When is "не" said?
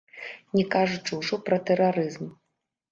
0.59-0.63